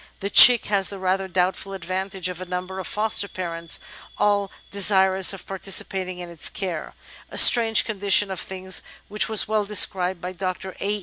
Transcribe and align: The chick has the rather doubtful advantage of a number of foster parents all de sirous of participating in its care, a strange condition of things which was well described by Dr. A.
The 0.19 0.31
chick 0.31 0.65
has 0.65 0.89
the 0.89 0.97
rather 0.97 1.27
doubtful 1.27 1.73
advantage 1.73 2.27
of 2.27 2.41
a 2.41 2.45
number 2.45 2.79
of 2.79 2.87
foster 2.87 3.27
parents 3.27 3.79
all 4.17 4.49
de 4.71 4.79
sirous 4.79 5.31
of 5.31 5.45
participating 5.45 6.17
in 6.17 6.27
its 6.27 6.49
care, 6.49 6.95
a 7.29 7.37
strange 7.37 7.85
condition 7.85 8.31
of 8.31 8.39
things 8.39 8.81
which 9.09 9.29
was 9.29 9.47
well 9.47 9.63
described 9.63 10.19
by 10.19 10.31
Dr. 10.31 10.75
A. 10.81 10.99